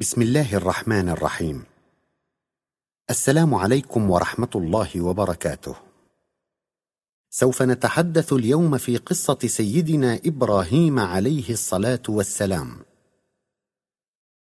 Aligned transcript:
بسم 0.00 0.22
الله 0.22 0.54
الرحمن 0.56 1.08
الرحيم. 1.08 1.62
السلام 3.10 3.54
عليكم 3.54 4.10
ورحمة 4.10 4.48
الله 4.54 5.00
وبركاته. 5.00 5.76
سوف 7.30 7.62
نتحدث 7.62 8.32
اليوم 8.32 8.78
في 8.78 8.96
قصة 8.96 9.38
سيدنا 9.46 10.20
إبراهيم 10.26 10.98
عليه 10.98 11.50
الصلاة 11.50 12.02
والسلام. 12.08 12.76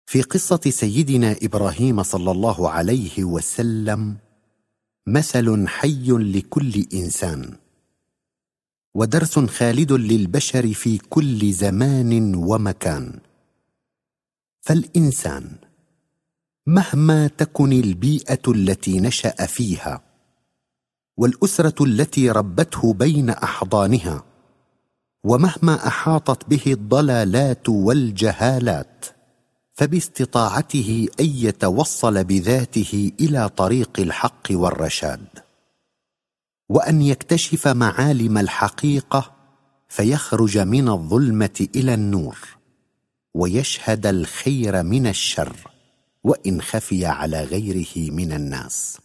في 0.06 0.22
قصة 0.22 0.62
سيدنا 0.70 1.36
إبراهيم 1.44 2.04
صلى 2.04 2.32
الله 2.32 2.70
عليه 2.70 3.24
وسلم 3.24 4.18
مثل 5.08 5.68
حي 5.68 6.12
لكل 6.12 6.86
إنسان 6.94 7.58
ودرس 8.96 9.40
خالد 9.40 9.92
للبشر 9.92 10.74
في 10.74 10.98
كل 10.98 11.52
زمان 11.54 12.36
ومكان. 12.36 13.31
فالإنسان 14.62 15.56
مهما 16.68 17.28
تكن 17.28 17.72
البيئة 17.72 18.42
التي 18.48 19.00
نشأ 19.00 19.46
فيها 19.46 20.02
والأسرة 21.18 21.84
التي 21.84 22.30
ربته 22.30 22.94
بين 22.94 23.30
أحضانها 23.30 24.24
ومهما 25.24 25.88
أحاطت 25.88 26.50
به 26.50 26.62
الضلالات 26.68 27.70
والجهالات 27.70 29.06
فباستطاعته 29.74 31.08
أن 31.20 31.26
يتوصل 31.26 32.24
بذاته 32.24 33.12
إلى 33.20 33.50
طريق 33.50 34.00
الحق 34.00 34.48
والرشاد. 34.52 35.28
وأن 36.70 37.02
يكتشف 37.02 37.68
معالم 37.68 38.38
الحقيقة 38.38 39.32
فيخرج 39.90 40.58
من 40.58 40.90
الظلمة 40.90 41.68
إلى 41.76 41.94
النور. 41.94 42.38
ويشهد 43.34 44.06
الخير 44.06 44.84
من 44.84 45.08
الشر 45.08 45.56
وإن 46.24 46.62
خفي 46.62 47.06
على 47.06 47.44
غيره 47.44 48.12
من 48.12 48.32
الناس. 48.32 48.98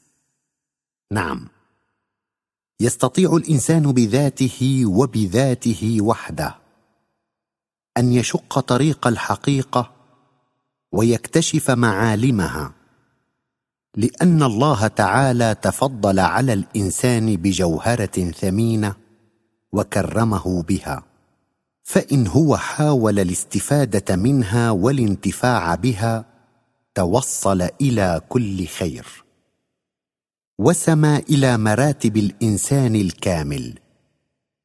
نعم. 1.11 1.49
يستطيع 2.81 3.37
الإنسان 3.37 3.93
بذاته 3.93 4.83
وبذاته 4.87 5.99
وحده 6.01 6.55
أن 7.99 8.13
يشق 8.13 8.61
طريق 8.61 9.07
الحقيقة 9.07 9.93
ويكتشف 10.93 11.71
معالمها 11.71 12.73
لأن 13.97 14.43
الله 14.43 14.87
تعالى 14.87 15.57
تفضل 15.63 16.21
على 16.21 16.53
الإنسان 16.53 17.37
بجوهرة 17.37 18.31
ثمينة 18.31 18.95
وكرمه 19.73 20.63
بها. 20.63 21.03
فإن 21.87 22.27
هو 22.27 22.57
حاول 22.57 23.19
الاستفادة 23.19 24.17
منها 24.17 24.71
والانتفاع 24.71 25.75
بها 25.75 26.25
توصل 26.95 27.69
إلى 27.81 28.21
كل 28.29 28.67
خير. 28.67 29.25
وسما 30.59 31.19
إلى 31.19 31.59
مراتب 31.59 32.17
الإنسان 32.17 32.95
الكامل 32.97 33.79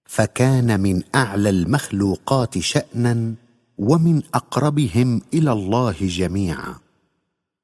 فكان 0.06 0.80
من 0.80 1.02
أعلى 1.16 1.50
المخلوقات 1.50 2.60
شانا 2.60 3.34
ومن 3.78 4.22
أقربهم 4.34 5.22
إلى 5.34 5.52
الله 5.52 5.96
جميعا. 6.02 6.76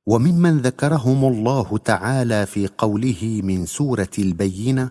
وممن 0.08 0.58
ذكرهم 0.58 1.26
الله 1.26 1.78
تعالى 1.78 2.46
في 2.46 2.68
قوله 2.78 3.42
من 3.44 3.66
سورة 3.66 4.12
البينة 4.20 4.90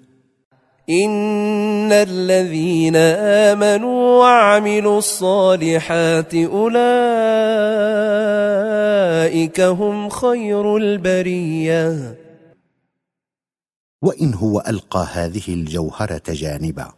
إن 0.91 1.93
الذين 1.93 2.97
آمنوا 2.97 4.21
وعملوا 4.21 4.99
الصالحات 4.99 6.35
أولئك 6.35 6.81
هم 9.61 10.09
خير 10.09 10.77
البرية. 10.77 12.19
وان 14.03 14.35
هو 14.35 14.65
القى 14.69 15.07
هذه 15.13 15.43
الجوهره 15.49 16.23
جانبا 16.29 16.93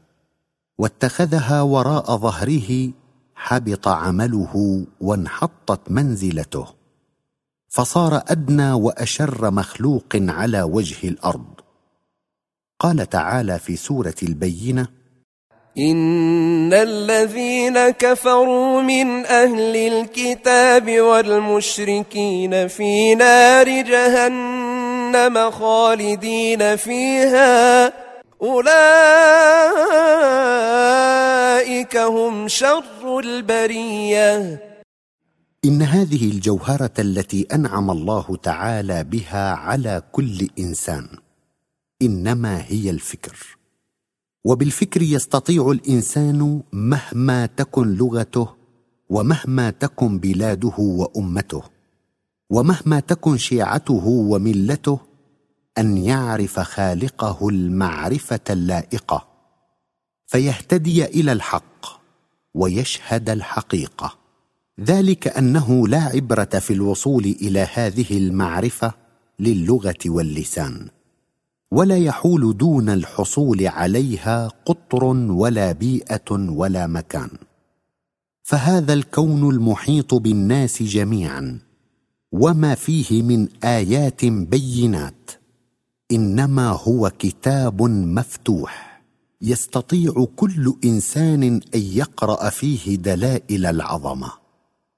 واتخذها 0.79 1.63
وراء 1.63 2.17
ظهره 2.17 2.91
حبط 3.35 3.89
عمله 3.89 4.85
وانحطت 5.01 5.81
منزلته. 5.91 6.67
فصار 7.69 8.23
ادنى 8.29 8.73
واشر 8.73 9.51
مخلوق 9.51 10.07
على 10.15 10.63
وجه 10.63 11.09
الأرض. 11.09 11.58
قال 12.81 13.09
تعالى 13.09 13.59
في 13.59 13.77
سورة 13.77 14.15
البينة 14.23 14.89
إن 15.79 16.73
الذين 16.73 17.91
كفروا 17.91 18.83
من 18.83 19.27
أهل 19.27 19.77
الكتاب 19.77 21.01
والمشركين 21.01 22.69
في 22.69 23.15
نار 23.15 23.69
جهنم 23.83 25.51
خالدين 25.51 26.77
فيها. 26.77 27.93
أولئك 28.43 29.17
هم 31.97 32.49
شر 32.49 33.19
البرية. 33.19 34.61
إن 35.65 35.83
هذه 35.83 36.31
الجوهرة 36.31 36.91
التي 36.99 37.47
أنعم 37.53 37.91
الله 37.91 38.37
تعالى 38.43 39.05
بها 39.05 39.51
على 39.53 40.03
كل 40.13 40.49
إنسان 40.59 41.09
إنما 42.03 42.63
هي 42.63 42.91
الفكر. 42.91 43.59
وبالفكر 44.45 45.03
يستطيع 45.03 45.71
الإنسان 45.71 46.63
مهما 46.73 47.47
تكن 47.47 47.95
لغته 47.95 48.49
ومهما 49.09 49.71
تكن 49.71 50.19
بلاده 50.19 50.75
وأمته 50.79 51.63
ومهما 52.51 53.01
تكن 53.01 53.37
شيعته 53.37 54.07
وملته 54.07 55.01
أن 55.79 55.97
يعرف 55.99 56.61
خالقه 56.61 57.49
المعرفة 57.49 58.41
اللائقة 58.51 59.29
فيهتدي 60.27 61.05
إلى 61.05 61.33
الحق 61.33 61.87
ويشهد 62.55 63.31
الحقيقة. 63.31 64.19
ذلك 64.81 65.29
أنه 65.29 65.89
لا 65.89 66.03
عبرة 66.03 66.45
في 66.45 66.73
الوصول 66.73 67.25
إلى 67.25 67.69
هذه 67.75 68.19
المعرفة 68.19 68.93
للغة 69.39 69.99
واللسان. 70.07 70.89
ولا 71.71 71.97
يحول 71.97 72.57
دون 72.57 72.89
الحصول 72.89 73.67
عليها 73.67 74.49
قطر 74.65 75.05
ولا 75.05 75.73
بيئة 75.73 76.31
ولا 76.31 76.87
مكان. 76.87 77.31
فهذا 78.43 78.93
الكون 78.93 79.51
المحيط 79.51 80.15
بالناس 80.15 80.83
جميعا 80.83 81.59
وما 82.33 82.75
فيه 82.75 83.23
من 83.23 83.49
آيات 83.65 84.25
بينات. 84.25 85.31
إنما 86.13 86.69
هو 86.69 87.11
كتاب 87.19 87.83
مفتوح 87.83 89.03
يستطيع 89.43 90.27
كل 90.37 90.75
إنسان 90.85 91.43
أن 91.43 91.61
يقرأ 91.75 92.51
فيه 92.51 92.97
دلائل 92.97 93.67
العظمة 93.67 94.33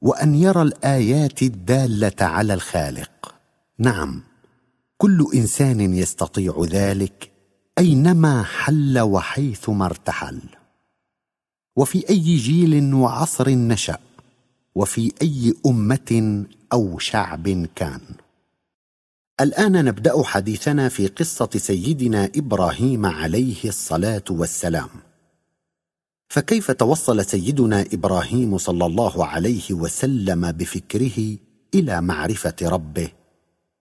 وأن 0.02 0.34
يرى 0.34 0.62
الآيات 0.62 1.42
الدالة 1.42 2.16
على 2.20 2.54
الخالق. 2.54 3.34
نعم. 3.78 4.29
كل 5.00 5.26
إنسان 5.34 5.80
يستطيع 5.94 6.64
ذلك 6.70 7.30
أينما 7.78 8.42
حل 8.42 8.98
وحيثما 8.98 9.86
ارتحل. 9.86 10.40
وفي 11.76 12.10
أي 12.10 12.36
جيل 12.36 12.94
وعصر 12.94 13.50
نشأ 13.50 13.98
وفي 14.74 15.12
أي 15.22 15.54
أمة 15.66 16.44
أو 16.72 16.98
شعب 16.98 17.66
كان. 17.74 18.00
الآن 19.40 19.84
نبدأ 19.84 20.22
حديثنا 20.22 20.88
في 20.88 21.06
قصة 21.06 21.50
سيدنا 21.56 22.30
إبراهيم 22.36 23.06
عليه 23.06 23.64
الصلاة 23.64 24.24
والسلام. 24.30 24.90
فكيف 26.28 26.70
توصل 26.70 27.24
سيدنا 27.24 27.84
إبراهيم 27.92 28.58
صلى 28.58 28.86
الله 28.86 29.26
عليه 29.26 29.72
وسلم 29.72 30.52
بفكره 30.52 31.36
إلى 31.74 32.00
معرفة 32.00 32.56
ربه؟ 32.62 33.19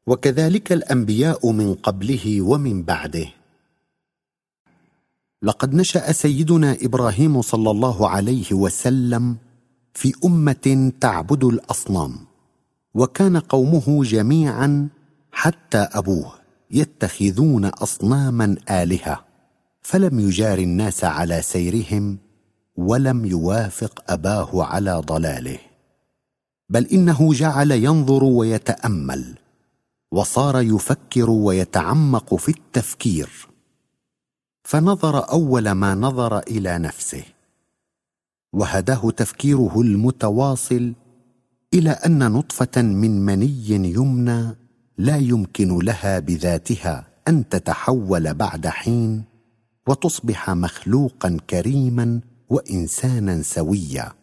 وكذلك 0.09 0.71
الأنبياء 0.71 1.51
من 1.51 1.73
قبله 1.73 2.41
ومن 2.41 2.83
بعده. 2.83 3.27
لقد 5.41 5.73
نشأ 5.73 6.11
سيدنا 6.11 6.77
إبراهيم 6.81 7.41
صلى 7.41 7.71
الله 7.71 8.09
عليه 8.09 8.53
وسلم 8.53 9.37
في 9.93 10.13
أمة 10.25 10.91
تعبد 11.01 11.43
الأصنام 11.43 12.15
وكان 12.93 13.37
قومه 13.37 14.03
جميعا 14.03 14.89
حتى 15.31 15.77
أبوه 15.77 16.31
يتخذون 16.71 17.65
اصناما 17.65 18.55
آلهة 18.69 19.25
فلم 19.81 20.19
يجار 20.19 20.57
الناس 20.59 21.03
على 21.03 21.41
سيرهم 21.41 22.17
ولم 22.75 23.25
يوافق 23.25 24.03
أباه 24.07 24.63
على 24.63 25.03
ضلاله 25.05 25.57
بل 26.69 26.85
إنه 26.85 27.33
جعل 27.33 27.71
ينظر 27.71 28.23
ويتأمل 28.23 29.35
وصار 30.11 30.61
يفكر 30.61 31.29
ويتعمق 31.29 32.35
في 32.35 32.49
التفكير 32.49 33.29
فنظر 34.63 35.31
أول 35.31 35.71
ما 35.71 35.95
نظر 35.95 36.39
إلى 36.39 36.77
نفسه 36.77 37.23
وهداه 38.53 39.09
تفكيره 39.09 39.81
المتواصل 39.81 40.93
إلى 41.73 41.89
أن 41.89 42.31
نطفة 42.31 42.81
من 42.81 43.25
مني 43.25 43.69
يمنى 43.69 44.55
لا 44.97 45.17
يمكن 45.17 45.79
لها 45.79 46.19
بذاتها 46.19 47.07
أن 47.27 47.49
تتحول 47.49 48.33
بعد 48.33 48.67
حين 48.67 49.23
وتصبح 49.87 50.49
مخلوقا 50.49 51.37
كريما 51.49 52.21
وانسانا 52.49 53.41
سويا. 53.41 54.18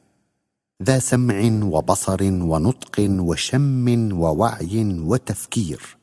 ذا 0.82 0.99
سمع 0.99 1.64
وبصر 1.64 2.23
ونطق 2.23 2.96
وشم 3.00 4.12
ووعي 4.12 4.84
وتفكير. 5.00 5.96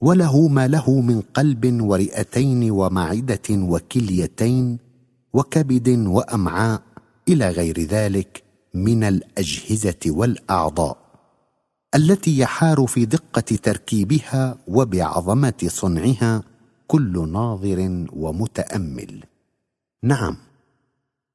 وله 0.00 0.48
ما 0.48 0.68
له 0.68 1.00
من 1.00 1.20
قلب 1.20 1.82
ورئتين 1.82 2.70
ومعدة 2.70 3.48
وكليتين 3.50 4.78
وكبد 5.32 5.88
وأمعاء 5.88 6.82
إلى 7.28 7.48
غير 7.50 7.80
ذلك 7.80 8.42
من 8.74 9.04
الأجهزة 9.04 10.00
والأعضاء 10.06 10.96
التي 11.94 12.38
يحار 12.38 12.86
في 12.86 13.04
دقة 13.04 13.40
تركيبها 13.40 14.58
وبعظمة 14.68 15.66
صنعها 15.66 16.42
كل 16.86 17.32
ناظر 17.32 18.06
ومتأمل. 18.12 19.24
نعم. 20.02 20.49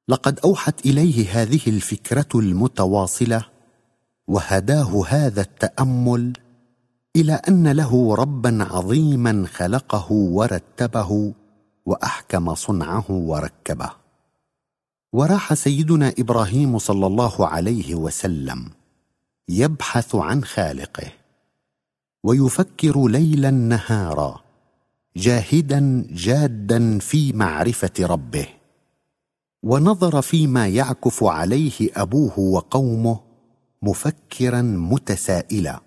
لقد 0.07 0.39
أوحت 0.39 0.85
إليه 0.85 1.41
هذه 1.41 1.61
الفكرة 1.67 2.27
المتواصلة 2.35 3.45
وهداه 4.27 5.03
هذا 5.07 5.41
التأمل 5.41 6.33
إلى 7.15 7.33
أن 7.33 7.67
له 7.67 8.15
ربا 8.15 8.67
عظيما 8.71 9.47
خلقه 9.53 10.11
ورتبه 10.11 11.33
وأحكم 11.85 12.55
صنعه 12.55 13.05
وركبه. 13.11 13.91
وراح 15.13 15.53
سيدنا 15.53 16.13
إبراهيم 16.19 16.77
صلى 16.77 17.07
الله 17.07 17.47
عليه 17.47 17.95
وسلم 17.95 18.69
يبحث 19.49 20.15
عن 20.15 20.43
خالقه 20.43 21.11
ويفكر 22.23 23.07
ليلا 23.07 23.51
نهارا 23.51 24.41
جاهدا 25.17 26.07
جادا 26.09 26.99
في 26.99 27.33
معرفة 27.33 27.93
ربه. 27.99 28.47
ونظر 29.65 30.21
فيما 30.21 30.67
يعكف 30.67 31.23
عليه 31.23 31.89
أبوه 31.95 32.39
وقومه 32.39 33.19
مفكرا 33.81 34.61
متسائلا. 34.61 35.81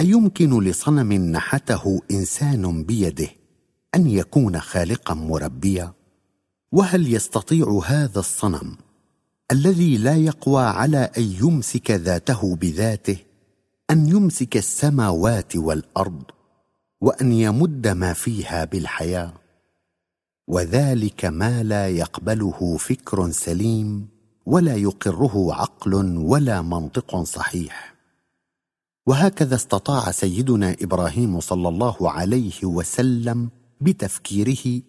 أيمكن 0.00 0.64
لصنم 0.64 1.12
نحته 1.12 2.00
إنسان 2.10 2.84
بيده 2.84 3.28
أن 3.94 4.10
يكون 4.10 4.60
خالقا 4.60 5.14
مربيا؟ 5.14 5.92
وهل 6.72 7.14
يستطيع 7.14 7.80
هذا 7.86 8.18
الصنم 8.20 8.76
الذي 9.52 9.96
لا 9.96 10.16
يقوى 10.16 10.62
على 10.62 11.10
أن 11.18 11.22
يمسك 11.22 11.90
ذاته 11.90 12.56
بذاته 12.56 13.16
أن 13.90 14.08
يمسك 14.08 14.56
السماوات 14.56 15.56
والأرض 15.56 16.22
وأن 17.00 17.32
يمد 17.32 17.88
ما 17.88 18.12
فيها 18.12 18.64
بالحياة؟ 18.64 19.43
وذلك 20.46 21.24
ما 21.24 21.62
لا 21.62 21.88
يقبله 21.88 22.76
فكر 22.76 23.30
سليم 23.30 24.08
ولا 24.46 24.76
يقره 24.76 25.54
عقل 25.54 25.94
ولا 26.16 26.62
منطق 26.62 27.22
صحيح. 27.22 27.94
وهكذا 29.06 29.54
استطاع 29.54 30.10
سيدنا 30.10 30.76
إبراهيم 30.82 31.40
صلى 31.40 31.68
الله 31.68 32.10
عليه 32.10 32.64
وسلم 32.64 33.50
بتفكيره 33.80 34.82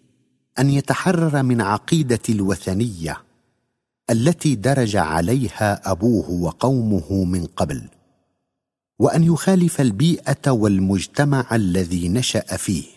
أن 0.58 0.70
يتحرر 0.70 1.42
من 1.42 1.60
عقيدة 1.60 2.20
الوثنية 2.28 3.22
التي 4.10 4.54
درج 4.54 4.96
عليها 4.96 5.90
أبوه 5.92 6.30
وقومه 6.30 7.24
من 7.24 7.46
قبل 7.46 7.88
وأن 8.98 9.24
يخالف 9.24 9.80
البيئة 9.80 10.50
والمجتمع 10.50 11.46
الذي 11.52 12.08
نشأ 12.08 12.56
فيه. 12.56 12.95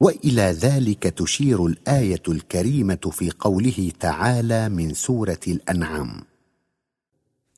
وإلى 0.00 0.42
ذلك 0.42 1.02
تشير 1.02 1.66
الآية 1.66 2.22
الكريمة 2.28 3.10
في 3.12 3.30
قوله 3.40 3.90
تعالى 4.00 4.68
من 4.68 4.94
سورة 4.94 5.40
الأنعام. 5.48 6.22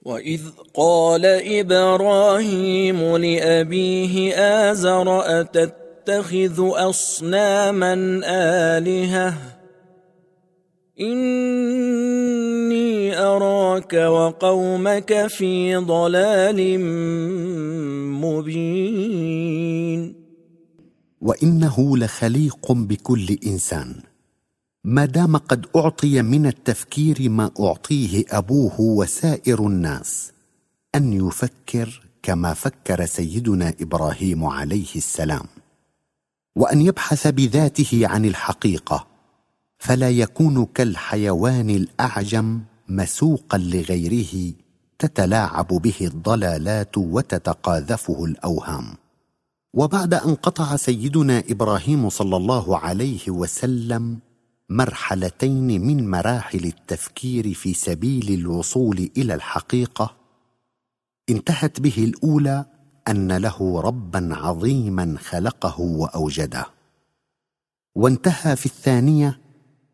واذ 0.03 0.41
قال 0.75 1.27
إبراهيم 1.61 3.17
لابيه 3.17 4.35
ازر 4.71 5.41
اتتخذ 5.41 6.57
اصناما 6.61 7.95
الهه؟ 8.79 9.35
اني 11.01 13.19
اراك 13.19 13.93
وقومك 13.93 15.27
في 15.27 15.77
ضلال 15.77 16.81
مبين 18.21 20.22
وإنه 21.23 21.97
لخليق 21.97 22.73
بكل 22.73 23.39
إنسان. 23.47 24.03
ما 24.85 25.05
دام 25.05 25.37
قد 25.37 25.67
أعطي 25.77 26.23
من 26.23 26.47
التفكير 26.47 27.31
ما 27.31 27.51
أعطيه 27.61 28.25
أبوه 28.31 28.81
وسائر 28.81 29.67
الناس 29.67 30.33
أن 30.95 31.13
يفكر 31.13 32.03
كما 32.23 32.55
فكر 32.55 33.07
سيدنا 33.07 33.75
إبراهيم 33.81 34.45
عليه 34.45 34.95
السلام 34.97 35.47
وأن 36.57 36.83
يبحث 36.83 37.27
بذاته 37.27 38.01
عن 38.05 38.25
الحقيقة 38.25 39.07
فلا 39.79 40.11
يكون 40.11 40.65
كالحيوان 40.65 41.71
الأعجم 41.71 42.61
مسوقا 42.89 43.59
لغيره 43.59 44.53
تتلاعب 44.99 45.67
به 45.69 45.97
الضلالات 46.01 46.99
وتتقاذفه 46.99 48.25
الأوهام. 48.25 49.02
وبعد 49.75 50.15
أن 50.15 50.35
قطع 50.35 50.77
سيدنا 50.77 51.43
إبراهيم 51.51 52.09
صلى 52.09 52.37
الله 52.37 52.79
عليه 52.79 53.31
وسلم 53.31 54.19
مرحلتين 54.69 55.81
من 55.87 56.11
مراحل 56.11 56.65
التفكير 56.65 57.55
في 57.55 57.75
سبيل 57.75 58.41
الوصول 58.41 59.11
إلى 59.17 59.35
الحقيقة 59.35 60.17
انتهت 61.31 61.81
به 61.81 61.95
الأولى 61.99 62.65
أن 63.09 63.33
له 63.33 63.81
ربا 63.81 64.29
عظيما 64.33 65.17
خلقه 65.19 65.81
وأوجده. 65.81 66.67
وانتهى 67.95 68.57
في 68.57 68.67
الثانية 68.67 69.41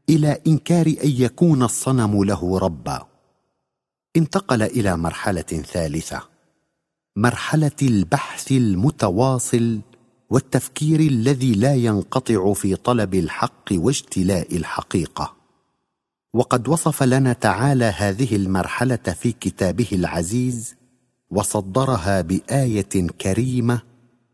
إلى 0.09 0.41
إنكار 0.47 0.87
أن 0.87 1.11
يكون 1.11 1.63
الصنم 1.63 2.25
له 2.25 2.59
ربا. 2.59 3.07
انتقل 4.17 4.63
إلى 4.63 4.97
مرحلة 4.97 5.43
ثالثة. 5.43 6.38
مرحلة 7.19 7.71
البحث 7.83 8.53
المتواصل 8.53 9.81
والتفكير 10.31 11.01
الذي 11.01 11.53
لا 11.53 11.75
ينقطع 11.75 12.53
في 12.53 12.77
طلب 12.77 13.15
الحق 13.15 13.65
واجتلاء 13.73 14.57
الحقيقة. 14.57 15.37
وقد 16.35 16.69
وصف 16.69 17.03
لنا 17.03 17.33
تعالى 17.33 17.85
هذه 17.85 18.37
المرحلة 18.37 18.97
في 18.97 19.33
كتابه 19.33 19.87
العزيز 19.93 20.75
وصدرها 21.31 22.21
بآية 22.21 23.09
كريمة 23.21 23.83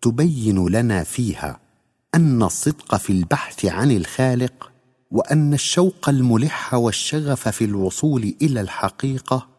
تبين 0.02 0.68
لنا 0.68 1.04
فيها 1.04 1.60
أن 2.14 2.42
الصدق 2.42 2.96
في 2.96 3.10
البحث 3.10 3.64
عن 3.64 3.90
الخالق 3.90 4.72
وأن 5.10 5.54
الشوق 5.54 6.08
الملح 6.08 6.74
والشغف 6.74 7.48
في 7.48 7.64
الوصول 7.64 8.34
إلى 8.42 8.60
الحقيقة 8.60 9.53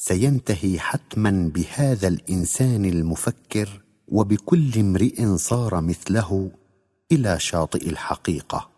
سينتهي 0.00 0.80
حتما 0.80 1.50
بهذا 1.54 2.08
الإنسان 2.08 2.84
المفكر 2.84 3.80
وبكل 4.08 4.78
امرئ 4.78 5.36
صار 5.36 5.80
مثله 5.80 6.50
إلى 7.12 7.40
شاطئ 7.40 7.88
الحقيقة 7.90 8.70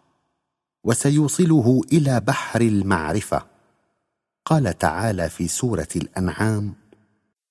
وسيوصله 0.85 1.81
إلى 1.93 2.21
بحر 2.21 2.61
المعرفة. 2.61 3.47
قال 4.45 4.79
تعالى 4.79 5.29
في 5.29 5.49
سورة 5.49 5.89
الأنعام 5.97 6.75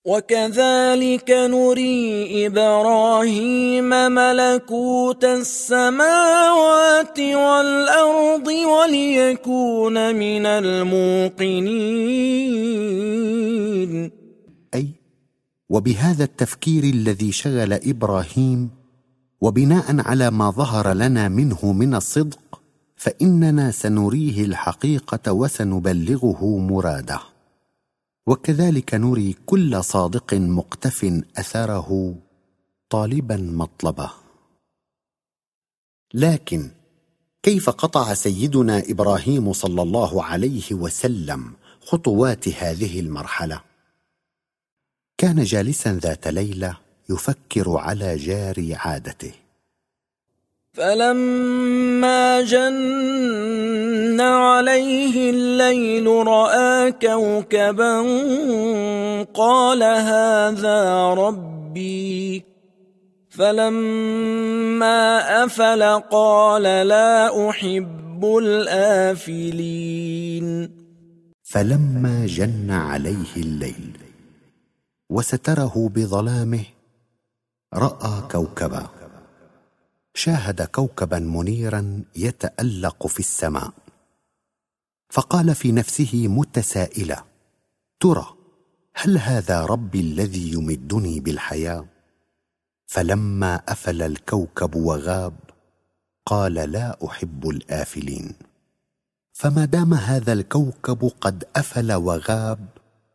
وكذلك 0.05 1.29
نري 1.29 2.47
إبراهيم 2.47 3.89
ملكوت 3.89 5.23
السماوات 5.25 7.19
والأرض 7.19 8.47
وليكون 8.47 10.15
من 10.15 10.45
الموقنين. 10.45 11.71
أي 14.75 14.87
وبهذا 15.69 16.23
التفكير 16.23 16.83
الذي 16.83 17.31
شغل 17.31 17.73
إبراهيم 17.73 18.69
وبناء 19.41 19.85
على 19.89 20.31
ما 20.31 20.51
ظهر 20.51 20.93
لنا 20.93 21.29
منه 21.29 21.71
من 21.71 21.95
الصدق 21.95 22.61
فإننا 22.95 23.71
سنريه 23.71 24.45
الحقيقة 24.45 25.31
وسنبلغه 25.31 26.57
مراده. 26.57 27.28
وكذلك 28.29 28.93
نري 28.93 29.35
كل 29.45 29.83
صادق 29.83 30.33
مقتف 30.33 31.23
اثره 31.37 32.15
طالبا 32.89 33.37
مطلبه. 33.37 34.11
لكن 36.13 36.69
كيف 37.43 37.69
قطع 37.69 38.13
سيدنا 38.13 38.83
إبراهيم 38.89 39.53
صلى 39.53 39.81
الله 39.81 40.23
عليه 40.23 40.73
وسلم 40.73 41.53
خطوات 41.85 42.47
هذه 42.47 42.99
المرحلة؟ 42.99 43.61
كان 45.17 45.43
جالسا 45.43 45.93
ذات 45.93 46.27
ليلة 46.27 46.77
يفكر 47.09 47.77
على 47.77 48.15
جار 48.15 48.75
عادته. 48.75 49.33
فلما 50.79 52.41
جن 52.41 54.21
عليه 54.21 55.29
الليل 55.29 56.07
رأى 56.07 56.91
كوكبا 56.91 58.01
قال 59.33 59.83
هذا 59.83 61.07
ربي. 61.13 62.43
فلما 63.29 65.19
أفل 65.43 65.83
قال 65.99 66.63
لا 66.63 67.49
أحب 67.49 68.37
الآفلين. 68.43 69.67
فلما 71.43 72.25
جن 72.25 72.71
عليه 72.71 73.35
الليل 73.37 73.97
وستره 75.09 75.91
بظلامه 75.95 76.63
رأى 77.73 78.21
كوكبا. 78.31 78.98
شاهد 80.19 80.61
كوكبا 80.61 81.19
منيرا 81.19 82.03
يتألق 82.15 83.07
في 83.07 83.19
السماء. 83.19 83.73
فقال 85.09 85.55
في 85.55 85.71
نفسه 85.71 86.27
متسائلا 86.27 87.23
ترى 87.99 88.35
هل 88.93 89.17
هذا 89.17 89.65
ربي 89.65 89.99
الذي 89.99 90.51
يمدني 90.51 91.19
بالحياة؟ 91.19 91.85
فلما 92.85 93.55
أفل 93.55 94.01
الكوكب 94.01 94.75
وغاب 94.75 95.33
قال 96.25 96.53
لا 96.53 96.97
أحب 97.05 97.49
الآفلين. 97.49 98.35
فما 99.33 99.65
دام 99.65 99.93
هذا 99.93 100.33
الكوكب 100.33 101.11
قد 101.21 101.43
أفل 101.55 101.93
وغاب 101.93 102.67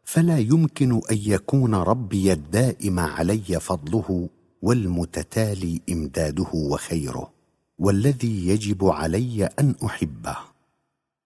فلا 0.04 0.38
يمكن 0.38 1.00
أن 1.10 1.18
يكون 1.26 1.74
ربي 1.74 2.32
الدائم 2.32 3.00
علي 3.00 3.60
فضله. 3.60 4.28
والمتتالي 4.64 5.80
إمداده 5.90 6.50
وخيره 6.54 7.30
والذي 7.78 8.48
يجب 8.48 8.84
علي 8.84 9.48
أن 9.60 9.74
أحبه. 9.86 10.36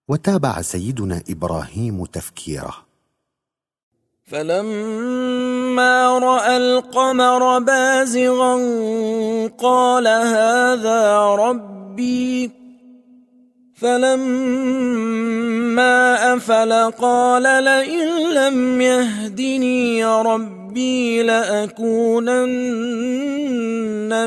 وتابع 0.09 0.63
سيدنا 0.63 1.23
إبراهيم 1.31 2.05
تفكيره. 2.05 2.75
فلما 4.27 6.19
رأى 6.19 6.57
القمر 6.57 7.59
بازغا 7.59 8.55
قال 9.59 10.07
هذا 10.07 11.19
ربي. 11.21 12.51
فلما 13.75 15.15
أفل 16.35 16.73
قال 16.91 17.65
لئن 17.65 18.35
لم 18.35 18.81
يهدني 18.81 20.05
ربي 20.05 20.58
لأكونن 21.23 22.31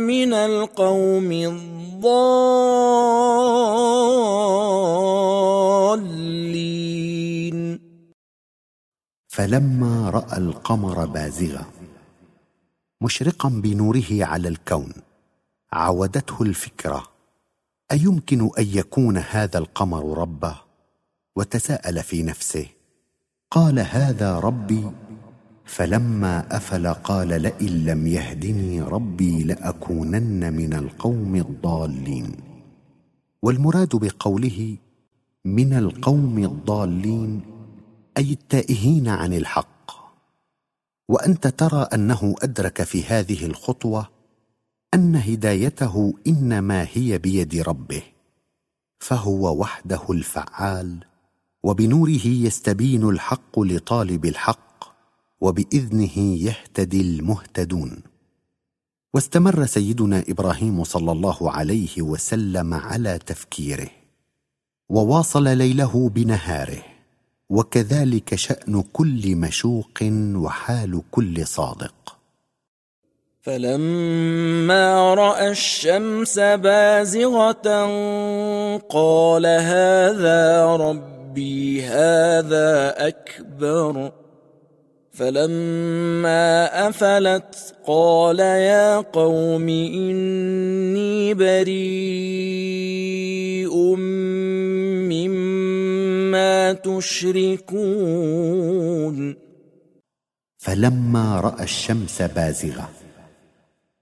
من 0.04 0.34
القوم 0.34 1.32
الضالين. 1.32 2.72
فلما 9.28 10.10
رأى 10.10 10.38
القمر 10.38 11.06
بازغا 11.06 11.66
مشرقا 13.02 13.50
بنوره 13.50 14.26
على 14.26 14.48
الكون 14.48 14.94
عودته 15.74 16.44
الفكرة 16.44 17.08
أيمكن 17.92 18.50
أن 18.60 18.68
يكون 18.74 19.18
هذا 19.18 19.58
القمر 19.58 20.18
ربه؟ 20.18 20.56
وتساءل 21.36 22.04
في 22.04 22.24
نفسه 22.24 22.68
قال 23.52 23.80
هذا 23.80 24.40
ربي 24.40 24.92
فلما 25.72 26.58
أفل 26.58 26.88
قال 26.88 27.28
لئن 27.28 27.86
لم 27.86 28.08
يهدني 28.08 28.82
ربي 28.82 29.44
لأكونن 29.44 30.54
من 30.54 30.74
القوم 30.74 31.36
الضالين. 31.36 32.32
والمراد 33.42 33.96
بقوله 33.96 34.78
من 35.46 35.74
القوم 35.74 36.44
الضالين 36.44 37.42
أي 38.18 38.32
التائهين 38.32 39.08
عن 39.08 39.34
الحق. 39.34 39.92
وأنت 41.10 41.48
ترى 41.48 41.88
أنه 41.94 42.36
أدرك 42.42 42.84
في 42.84 43.04
هذه 43.04 43.46
الخطوة 43.46 44.10
أن 44.94 45.16
هدايته 45.16 46.14
إنما 46.28 46.88
هي 46.94 47.18
بيد 47.18 47.56
ربه 47.56 48.04
فهو 49.00 49.62
وحده 49.62 50.02
الفعال 50.10 51.06
وبنوره 51.64 52.28
يستبين 52.28 53.10
الحق 53.10 53.60
لطالب 53.60 54.26
الحق 54.26 54.71
وبإذنه 55.42 56.18
يهتدي 56.18 57.02
المهتدون. 57.02 58.04
واستمر 59.14 59.66
سيدنا 59.66 60.24
إبراهيم 60.30 60.84
صلى 60.84 61.12
الله 61.12 61.52
عليه 61.52 62.02
وسلم 62.02 62.74
على 62.74 63.20
تفكيره 63.26 63.90
وواصل 64.90 65.44
ليله 65.44 66.10
بنهاره 66.10 66.84
وكذلك 67.50 68.36
شأن 68.36 68.84
كل 68.94 69.36
مشوق 69.36 70.00
وحال 70.36 71.02
كل 71.12 71.48
صادق. 71.48 72.18
فلما 73.42 75.14
رأى 75.14 75.50
الشمس 75.50 76.40
بازغة 76.40 77.68
قال 78.90 79.46
هذا 79.46 80.66
ربي 80.66 81.84
هذا 81.84 82.94
أكبر. 83.08 84.21
فلما 85.12 86.88
أفلت 86.88 87.76
قال 87.88 88.40
يا 88.40 88.98
قوم 88.98 89.70
إني 89.70 91.34
بريء 91.34 92.62
مما 95.12 96.74
تشركون. 96.74 98.16
فلما 100.58 101.40
رأى 101.40 101.64
الشمس 101.64 102.22
بازغة 102.22 102.90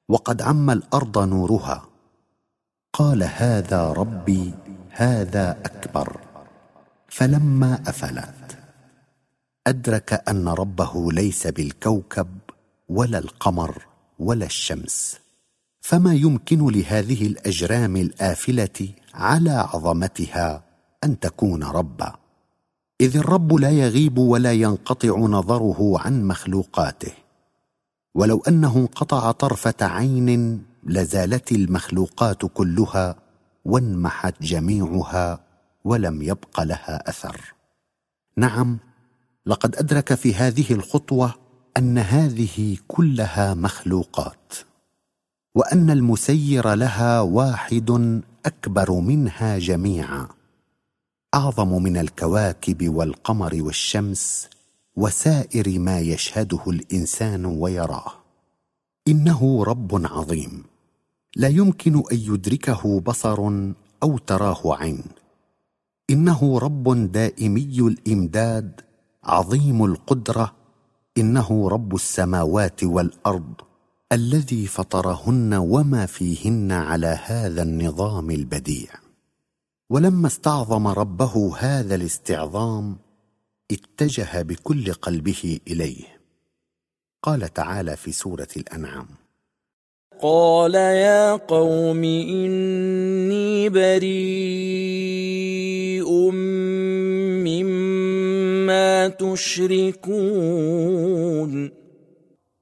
وقد 0.09 0.41
عم 0.41 0.69
الأرض 0.69 1.17
نورها 1.27 1.85
قال 2.93 3.23
هذا 3.23 3.93
ربي 3.93 4.53
هذا 4.91 5.57
أكبر. 5.65 6.17
فلما 7.07 7.79
أفلت 7.87 8.58
أدرك 9.69 10.23
أن 10.29 10.47
ربه 10.47 11.11
ليس 11.11 11.47
بالكوكب 11.47 12.27
ولا 12.89 13.17
القمر 13.17 13.85
ولا 14.19 14.45
الشمس. 14.45 15.19
فما 15.81 16.13
يمكن 16.13 16.67
لهذه 16.67 17.27
الأجرام 17.27 17.97
الآفلة 17.97 18.89
على 19.13 19.51
عظمتها 19.51 20.63
أن 21.03 21.19
تكون 21.19 21.63
ربا. 21.63 22.15
إذ 23.01 23.17
الرب 23.17 23.53
لا 23.53 23.69
يغيب 23.69 24.17
ولا 24.17 24.53
ينقطع 24.53 25.17
نظره 25.17 25.99
عن 25.99 26.23
مخلوقاته. 26.23 27.13
ولو 28.15 28.43
أنه 28.47 28.77
انقطع 28.77 29.31
طرفة 29.31 29.75
عين 29.81 30.63
لزالت 30.83 31.51
المخلوقات 31.51 32.45
كلها 32.45 33.15
وانمحت 33.65 34.43
جميعها 34.43 35.39
ولم 35.83 36.21
يبق 36.21 36.59
لها 36.61 37.09
أثر. 37.09 37.53
نعم 38.38 38.79
لقد 39.46 39.75
أدرك 39.75 40.13
في 40.13 40.36
هذه 40.36 40.74
الخطوة 40.74 41.34
أن 41.77 41.98
هذه 41.98 42.77
كلها 42.88 43.53
مخلوقات 43.53 44.53
وأن 45.55 45.89
المسير 45.89 46.74
لها 46.74 47.22
واحد 47.22 48.22
أكبر 48.46 48.91
منها 48.91 49.58
جميعا 49.58 50.27
أعظم 51.34 51.84
من 51.84 51.98
الكواكب 51.98 52.89
والقمر 52.89 53.62
والشمس 53.62 54.50
وسائر 54.96 55.79
ما 55.79 56.00
يشهده 56.00 56.63
الإنسان 56.67 57.46
ويراه. 57.46 58.12
إنه 59.08 59.63
رب 59.63 60.05
عظيم 60.05 60.63
لا 61.36 61.48
يمكن 61.48 61.96
أن 62.12 62.17
يدركه 62.17 63.00
بصر 63.00 63.50
أو 64.03 64.17
تراه 64.17 64.62
عين. 64.65 65.03
إنه 66.10 66.60
رب 66.60 67.12
دائمي 67.12 67.79
الإمداد 67.79 68.81
عظيم 69.23 69.85
القدرة 69.85 70.55
إنه 71.17 71.69
رب 71.69 71.95
السماوات 71.95 72.83
والأرض 72.83 73.53
الذي 74.11 74.67
فطرهن 74.67 75.53
وما 75.53 76.05
فيهن 76.05 76.71
على 76.71 77.19
هذا 77.25 77.63
النظام 77.63 78.31
البديع. 78.31 78.89
ولما 79.89 80.27
استعظم 80.27 80.88
ربه 80.88 81.55
هذا 81.57 81.95
الاستعظام 81.95 82.97
اتجه 83.71 84.41
بكل 84.41 84.93
قلبه 84.93 85.59
إليه. 85.67 86.19
قال 87.23 87.53
تعالى 87.53 87.95
في 87.95 88.11
سورة 88.11 88.47
الأنعام 88.57 89.07
قال 90.21 90.75
يا 90.75 91.35
قوم 91.35 92.03
إني 92.03 93.69
بريء 93.69 94.09
مما 96.31 98.18
تشركون. 99.08 100.19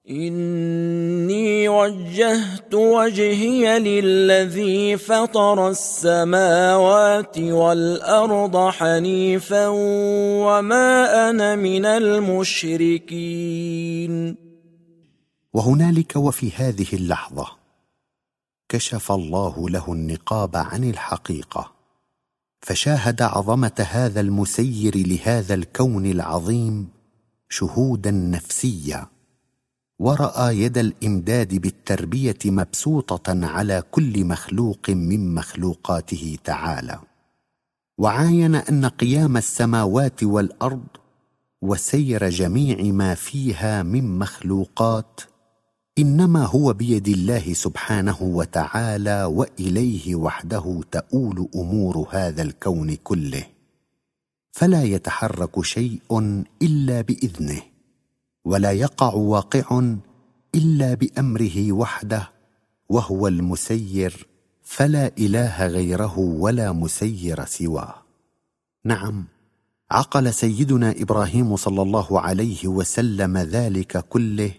إني 0.10 1.70
وجهت 1.70 2.74
وجهي 2.74 3.80
للذي 3.80 4.98
فطر 4.98 5.70
السماوات 5.70 7.38
والأرض 7.38 8.70
حنيفا 8.70 9.68
وما 10.48 11.30
أنا 11.30 11.56
من 11.56 11.86
المشركين. 11.86 13.18
وهنالك 15.54 16.16
وفي 16.16 16.52
هذه 16.56 16.88
اللحظة 16.94 17.48
كشف 18.70 19.12
الله 19.12 19.70
له 19.70 19.94
النقاب 19.94 20.56
عن 20.56 20.90
الحقيقة. 20.90 21.77
فشاهد 22.62 23.22
عظمة 23.22 23.86
هذا 23.90 24.22
المسير 24.22 24.98
لهذا 25.08 25.54
الكون 25.54 26.06
العظيم 26.06 26.88
شهودا 27.50 28.12
نفسيا 28.12 29.08
ورأى 30.00 30.62
يد 30.62 30.78
الإمداد 30.78 31.56
بالتربية 31.56 32.38
مبسوطة 32.46 33.46
على 33.46 33.84
كل 33.92 34.26
مخلوق 34.26 34.90
من 34.90 35.36
مخلوقاته 35.36 36.38
تعالى. 36.44 37.00
وعاين 37.98 38.56
أن 38.56 38.86
قيام 38.86 39.38
السماوات 39.38 40.24
والأرض 40.24 40.88
وسير 41.62 42.30
جميع 42.30 42.92
ما 42.94 43.16
فيها 43.16 43.84
من 43.84 44.20
مخلوقات 44.20 45.22
إنما 46.00 46.46
هو 46.46 46.74
بيد 46.74 47.08
الله 47.08 47.54
سبحانه 47.54 48.18
وتعالى 48.22 49.24
وإليه 49.24 50.16
وحده 50.16 50.82
تؤول 50.92 51.50
أمور 51.56 52.08
هذا 52.12 52.42
الكون 52.42 52.96
كله. 52.96 53.44
فلا 54.52 54.84
يتحرك 54.84 55.62
شيء 55.62 56.02
إلا 56.62 57.02
بإذنه 57.02 57.62
ولا 58.46 58.72
يقع 58.72 59.14
واقع 59.14 59.96
إلا 60.56 60.94
بأمره 60.94 61.72
وحده 61.72 62.32
وهو 62.90 63.28
المسير 63.28 64.28
فلا 64.64 65.12
إله 65.18 65.68
غيره 65.68 66.20
ولا 66.20 66.72
مسير 66.72 67.46
سواه. 67.46 67.96
نعم 68.86 69.26
عقل 69.92 70.34
سيدنا 70.34 70.92
إبراهيم 70.98 71.56
صلى 71.56 71.82
الله 71.82 72.22
عليه 72.22 72.68
وسلم 72.68 73.38
ذلك 73.38 73.98
كله 73.98 74.52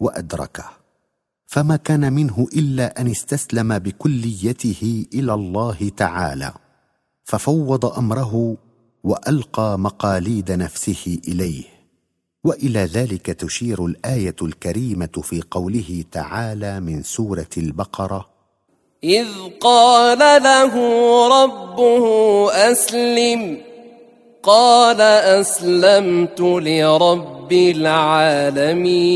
وأدركه. 0.00 0.83
فما 1.54 1.76
كان 1.76 2.12
منه 2.12 2.46
إلا 2.56 3.00
أن 3.00 3.10
استسلم 3.10 3.78
بكليته 3.78 5.06
إلى 5.14 5.34
الله 5.34 5.90
تعالى 5.96 6.52
ففوض 7.24 7.86
أمره 7.86 8.56
وألقى 9.04 9.78
مقاليد 9.78 10.52
نفسه 10.52 11.18
إليه 11.28 11.62
وإلى 12.44 12.78
ذلك 12.78 13.26
تشير 13.26 13.86
الآية 13.86 14.36
الكريمة 14.42 15.22
في 15.22 15.42
قوله 15.50 16.04
تعالى 16.12 16.80
من 16.80 17.02
سورة 17.02 17.48
البقرة 17.56 18.28
إذ 19.04 19.28
قال 19.60 20.42
له 20.42 20.74
ربه 21.44 22.06
أسلم 22.52 23.58
قال 24.42 25.00
أسلمت 25.00 26.40
لرب 26.40 27.52
العالمين. 27.52 29.14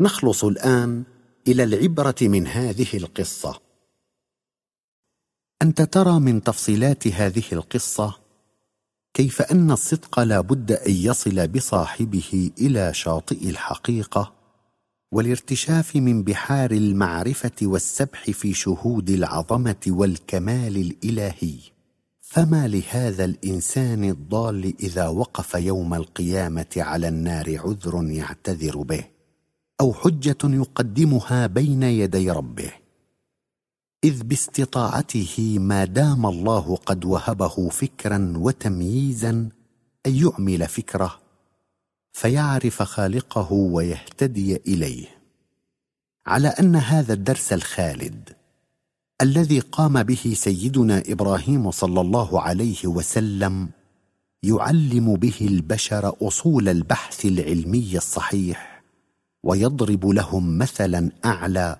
نخلص 0.00 0.44
الآن 0.44 1.04
إلى 1.48 1.64
العبرة 1.64 2.14
من 2.22 2.46
هذه 2.46 2.86
القصة. 2.94 3.60
أنت 5.62 5.82
ترى 5.82 6.20
من 6.20 6.42
تفصيلات 6.42 7.06
هذه 7.06 7.44
القصة 7.52 8.14
كيف 9.14 9.42
أن 9.42 9.70
الصدق 9.70 10.20
لا 10.20 10.40
بد 10.40 10.72
أن 10.72 10.92
يصل 10.92 11.48
بصاحبه 11.48 12.50
إلى 12.60 12.94
شاطئ 12.94 13.48
الحقيقة 13.50 14.32
والارتشاف 15.12 15.96
من 15.96 16.22
بحار 16.22 16.70
المعرفة 16.70 17.52
والسبح 17.62 18.30
في 18.30 18.54
شهود 18.54 19.10
العظمة 19.10 19.86
والكمال 19.86 20.76
الإلهي. 20.76 21.54
فما 22.20 22.68
لهذا 22.68 23.24
الإنسان 23.24 24.04
الضال 24.04 24.74
إذا 24.80 25.08
وقف 25.08 25.54
يوم 25.54 25.94
القيامة 25.94 26.74
على 26.76 27.08
النار 27.08 27.58
عذر 27.58 28.04
يعتذر 28.04 28.76
به؟ 28.76 29.15
أو 29.80 29.94
حجة 29.94 30.38
يقدمها 30.44 31.46
بين 31.46 31.82
يدي 31.82 32.30
ربه. 32.30 32.72
إذ 34.04 34.22
باستطاعته 34.22 35.58
ما 35.58 35.84
دام 35.84 36.26
الله 36.26 36.76
قد 36.76 37.04
وهبه 37.04 37.68
فكرا 37.68 38.32
وتمييزا 38.36 39.30
أن 40.06 40.14
يعمل 40.14 40.68
فكره 40.68 41.18
فيعرف 42.12 42.82
خالقه 42.82 43.52
ويهتدي 43.52 44.56
إليه. 44.56 45.06
على 46.26 46.48
أن 46.48 46.76
هذا 46.76 47.12
الدرس 47.12 47.52
الخالد 47.52 48.36
الذي 49.20 49.60
قام 49.60 50.02
به 50.02 50.34
سيدنا 50.36 51.02
إبراهيم 51.06 51.70
صلى 51.70 52.00
الله 52.00 52.40
عليه 52.40 52.86
وسلم 52.86 53.68
يعلم 54.42 55.14
به 55.14 55.36
البشر 55.40 56.16
أصول 56.22 56.68
البحث 56.68 57.24
العلمي 57.24 57.96
الصحيح. 57.96 58.75
ويضرب 59.46 60.06
لهم 60.06 60.58
مثلا 60.58 61.10
أعلى 61.24 61.76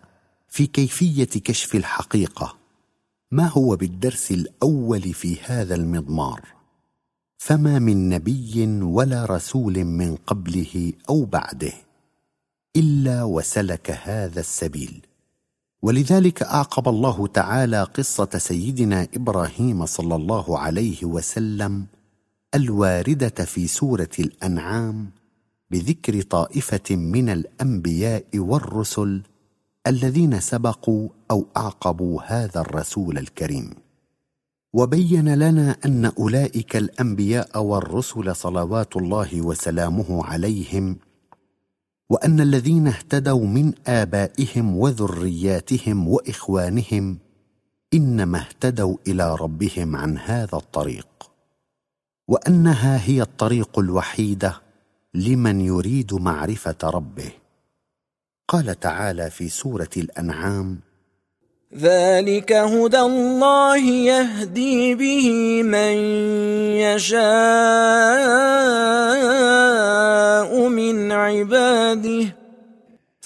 في 0.49 0.67
كيفية 0.67 1.25
كشف 1.25 1.75
الحقيقة. 1.75 2.57
ما 3.31 3.47
هو 3.47 3.77
بالدرس 3.77 4.31
الأول 4.31 5.03
في 5.03 5.41
هذا 5.45 5.75
المضمار؟ 5.75 6.41
فما 7.39 7.79
من 7.79 8.09
نبي 8.09 8.67
ولا 8.83 9.25
رسول 9.25 9.85
من 9.85 10.17
قبله 10.17 10.93
أو 11.09 11.25
بعده 11.25 11.73
إلا 12.77 13.23
وسلك 13.23 13.91
هذا 13.91 14.41
السبيل. 14.41 15.07
ولذلك 15.83 16.43
أعقب 16.43 16.89
الله 16.89 17.27
تعالى 17.27 17.83
قصة 17.83 18.31
سيدنا 18.39 19.09
إبراهيم 19.15 19.87
صلى 19.87 20.15
الله 20.15 20.59
عليه 20.59 21.05
وسلم 21.05 21.87
الواردة 22.55 23.45
في 23.45 23.67
سورة 23.67 24.11
الأنعام 24.19 25.11
بذكر 25.71 26.23
طائفة 26.23 26.97
من 26.97 27.29
الأنبياء 27.29 28.27
والرسل 28.35 29.23
الذين 29.87 30.41
سبقوا 30.41 31.09
أو 31.31 31.47
أعقبوا 31.57 32.23
هذا 32.23 32.61
الرسول 32.61 33.19
الكريم. 33.19 33.71
وبين 34.73 35.35
لنا 35.35 35.77
أن 35.85 36.05
أولئك 36.05 36.77
الأنبياء 36.77 37.63
والرسل 37.63 38.37
صلوات 38.37 38.97
الله 38.97 39.43
وسلامه 39.43 40.25
عليهم 40.25 40.97
وأن 42.11 42.41
الذين 42.41 42.87
اهتدوا 42.87 43.47
من 43.47 43.73
آبائهم 43.87 44.77
وذرياتهم 44.77 46.09
وإخوانهم 46.09 47.19
إنما 47.95 48.39
اهتدوا 48.39 48.97
إلى 49.07 49.35
ربهم 49.35 49.97
عن 49.97 50.19
هذا 50.19 50.57
الطريق 50.59 51.09
وأنها 52.29 53.07
هي 53.07 53.23
الطريق 53.23 53.79
الوحيدة 53.79 54.66
لمن 55.17 55.61
يريد 55.61 56.15
معرفة 56.15 56.77
ربه. 56.85 57.31
قال 58.49 58.81
تعالى 58.81 59.31
في 59.31 59.49
سورة 59.49 59.91
الأنعام 59.97 60.81
ذلك 61.75 62.53
هدى 62.53 63.01
الله 63.01 63.77
يهدي 63.79 64.95
به 64.95 65.29
من 65.63 65.93
يشاء 66.87 67.19
من 70.69 71.13
عباده. 71.13 72.37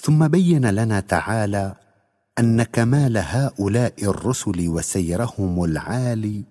ثم 0.02 0.28
بين 0.28 0.70
لنا 0.70 1.00
تعالى 1.00 1.74
أن 2.38 2.62
كمال 2.62 3.18
هؤلاء 3.18 3.94
الرسل 4.02 4.68
وسيرهم 4.68 5.64
العالي 5.64 6.44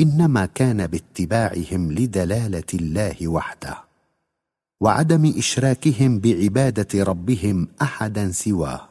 إنما 0.00 0.46
كان 0.46 0.86
باتباعهم 0.86 1.92
لدلالة 1.92 2.70
الله 2.74 3.28
وحده. 3.28 3.85
وعدم 4.80 5.34
إشراكهم 5.38 6.18
بعبادة 6.18 7.04
ربهم 7.04 7.68
أحدا 7.82 8.32
سواه. 8.32 8.88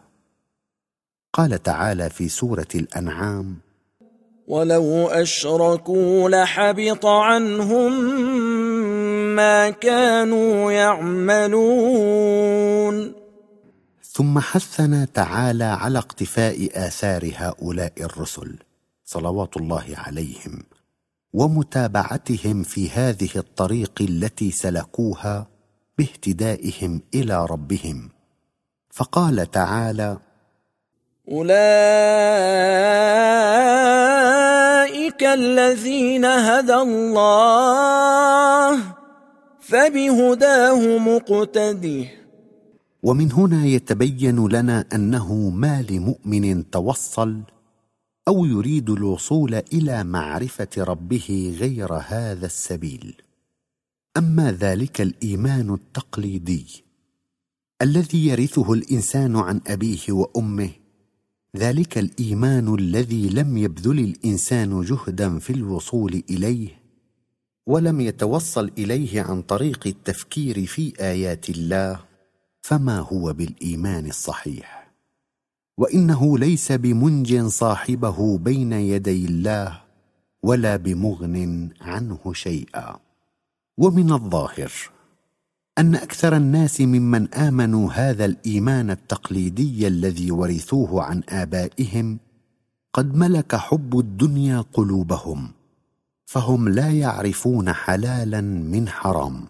قال 1.33 1.63
تعالى 1.63 2.09
في 2.09 2.29
سورة 2.29 2.67
الأنعام 2.75 3.55
ولو 4.47 5.07
اشركوا 5.07 6.29
لحبط 6.29 7.05
عنهم 7.05 7.93
ما 9.35 9.69
كانوا 9.69 10.71
يعملون. 10.71 12.25
ثم 14.15 14.39
حثنا 14.39 15.05
تعالى 15.05 15.63
على 15.63 15.97
اقتفاء 15.97 16.69
آثار 16.73 17.31
هؤلاء 17.35 17.93
الرسل 17.99 18.55
صلوات 19.05 19.57
الله 19.57 19.85
عليهم 19.93 20.63
ومتابعتهم 21.33 22.63
في 22.63 22.89
هذه 22.89 23.29
الطريق 23.35 23.91
التي 24.01 24.51
سلكوها 24.51 25.47
باهتدائهم 25.97 27.01
إلى 27.15 27.45
ربهم. 27.45 28.09
فقال 28.89 29.51
تعالى 29.51 30.17
أولئك 31.31 31.55
الذين 35.23 36.25
هدى 36.25 36.75
الله 36.75 38.79
فبهداه 39.59 40.97
مقتده. 40.97 42.05
ومن 43.03 43.31
هنا 43.31 43.65
يتبين 43.65 44.47
لنا 44.47 44.85
أنه 44.93 45.49
ما 45.49 45.85
لمؤمن 45.89 46.69
توصل 46.69 47.41
أو 48.27 48.45
يريد 48.45 48.89
الوصول 48.89 49.53
إلى 49.73 50.03
معرفة 50.03 50.67
ربه 50.77 51.57
غير 51.59 51.93
هذا 51.93 52.45
السبيل. 52.45 53.21
أما 54.17 54.51
ذلك 54.51 55.01
الإيمان 55.01 55.73
التقليدي 55.73 56.83
الذي 57.81 58.27
يرثه 58.27 58.73
الإنسان 58.73 59.35
عن 59.35 59.61
أبيه 59.67 59.99
وأمه 60.09 60.69
ذلك 61.57 61.97
الإيمان 61.97 62.75
الذي 62.75 63.29
لم 63.29 63.57
يبذل 63.57 63.99
الإنسان 63.99 64.81
جهدا 64.81 65.39
في 65.39 65.49
الوصول 65.49 66.23
إليه 66.29 66.67
ولم 67.67 68.01
يتوصل 68.01 68.71
إليه 68.77 69.21
عن 69.21 69.41
طريق 69.41 69.87
التفكير 69.87 70.65
في 70.65 70.93
آيات 70.99 71.49
الله 71.49 71.99
فما 72.61 72.99
هو 72.99 73.33
بالإيمان 73.33 74.07
الصحيح؟ 74.07 74.91
وإنه 75.77 76.37
ليس 76.37 76.71
بمنج 76.71 77.41
صاحبه 77.45 78.37
بين 78.37 78.73
يدي 78.73 79.25
الله 79.25 79.81
ولا 80.43 80.75
بمغن 80.75 81.69
عنه 81.81 82.33
شيئا. 82.33 83.04
ومن 83.77 84.11
الظاهر 84.11 84.71
أن 85.77 85.95
أكثر 85.95 86.37
الناس 86.37 86.81
ممن 86.81 87.33
آمنوا 87.33 87.91
هذا 87.91 88.25
الإيمان 88.25 88.91
التقليدي 88.91 89.87
الذي 89.87 90.31
ورثوه 90.31 91.03
عن 91.03 91.23
آبائهم 91.29 92.19
قد 92.93 93.15
ملك 93.15 93.55
حب 93.55 93.99
الدنيا 93.99 94.65
قلوبهم 94.73 95.51
فهم 96.25 96.69
لا 96.69 96.91
يعرفون 96.91 97.73
حلالا 97.73 98.41
من 98.41 98.89
حرام 98.89 99.45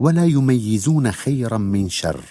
ولا 0.00 0.24
يميزون 0.24 1.12
خيرا 1.12 1.58
من 1.58 1.88
شر 1.88 2.24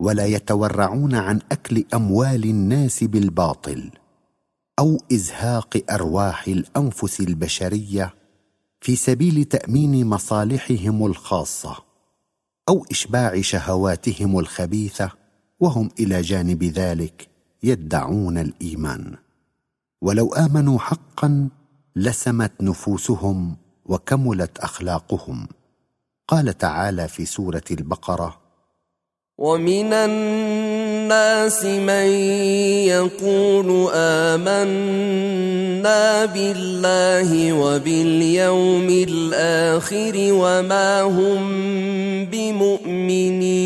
ولا 0.00 0.26
يتورعون 0.26 1.14
عن 1.14 1.40
أكل 1.52 1.84
أموال 1.94 2.44
الناس 2.44 3.04
بالباطل 3.04 3.90
أو 4.78 4.98
إزهاق 5.12 5.82
أرواح 5.90 6.48
الأنفس 6.48 7.20
البشرية 7.20 8.14
في 8.84 8.96
سبيل 8.96 9.44
تأمين 9.44 10.06
مصالحهم 10.06 11.06
الخاصة 11.06 11.76
أو 12.68 12.84
إشباع 12.90 13.40
شهواتهم 13.40 14.38
الخبيثة 14.38 15.10
وهم 15.60 15.90
إلى 16.00 16.20
جانب 16.20 16.64
ذلك 16.64 17.28
يدعون 17.62 18.38
الإيمان. 18.38 19.16
ولو 20.02 20.34
آمنوا 20.34 20.78
حقا 20.78 21.48
لسمت 21.96 22.52
نفوسهم 22.60 23.56
وكملت 23.86 24.58
أخلاقهم. 24.58 25.48
قال 26.28 26.58
تعالى 26.58 27.08
في 27.08 27.24
سورة 27.24 27.64
البقرة 27.70 28.40
ومن 29.38 29.92
الناس 29.92 30.73
من 31.64 32.06
يقول 32.86 33.90
آمنا 33.94 34.64
بالله 36.24 37.52
وباليوم 37.52 38.88
الآخر 39.08 40.12
وما 40.16 41.02
هم 41.02 41.44
بمؤمنين. 42.24 43.64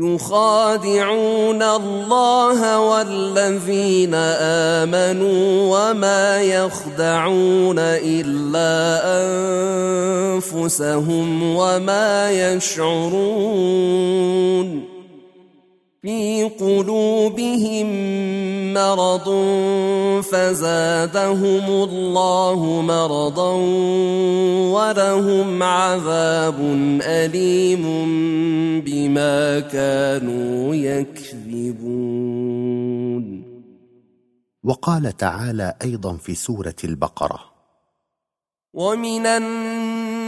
يخادعون 0.00 1.62
الله 1.62 2.80
والذين 2.80 4.14
آمنوا 4.84 5.40
وما 5.76 6.40
يخدعون 6.40 7.78
إلا 7.78 9.00
أنفسهم 10.36 11.56
وما 11.56 12.30
يشعرون 12.30 13.80
في 16.02 16.44
قلوبهم 16.44 17.86
مرض 18.74 19.28
فزادهم 20.22 21.64
الله 21.84 22.82
مرضا 22.82 23.52
ولهم 24.72 25.62
عذاب 25.62 26.60
أليم 27.02 27.84
بما 28.80 29.60
كانوا 29.60 30.74
يكذبون. 30.74 31.90
وقال 34.64 35.16
تعالى 35.16 35.74
أيضا 35.84 36.16
في 36.16 36.34
سورة 36.34 36.76
البقرة. 36.84 37.40
ومن 38.74 39.26
الناس 39.26 39.69